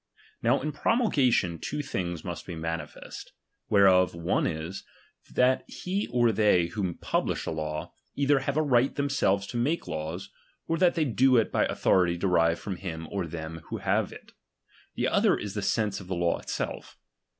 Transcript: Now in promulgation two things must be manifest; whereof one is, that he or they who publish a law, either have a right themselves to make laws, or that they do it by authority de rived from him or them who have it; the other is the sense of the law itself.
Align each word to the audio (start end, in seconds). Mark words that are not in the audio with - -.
Now 0.41 0.59
in 0.61 0.71
promulgation 0.71 1.59
two 1.59 1.83
things 1.83 2.25
must 2.25 2.47
be 2.47 2.55
manifest; 2.55 3.33
whereof 3.69 4.15
one 4.15 4.47
is, 4.47 4.83
that 5.31 5.63
he 5.69 6.07
or 6.07 6.31
they 6.31 6.69
who 6.69 6.95
publish 6.95 7.45
a 7.45 7.51
law, 7.51 7.93
either 8.15 8.39
have 8.39 8.57
a 8.57 8.63
right 8.63 8.95
themselves 8.95 9.45
to 9.45 9.57
make 9.57 9.87
laws, 9.87 10.31
or 10.67 10.79
that 10.79 10.95
they 10.95 11.05
do 11.05 11.37
it 11.37 11.51
by 11.51 11.65
authority 11.65 12.17
de 12.17 12.25
rived 12.25 12.59
from 12.59 12.77
him 12.77 13.07
or 13.11 13.27
them 13.27 13.61
who 13.65 13.77
have 13.77 14.11
it; 14.11 14.31
the 14.95 15.07
other 15.07 15.37
is 15.37 15.53
the 15.53 15.61
sense 15.61 15.99
of 15.99 16.07
the 16.07 16.15
law 16.15 16.39
itself. 16.39 16.97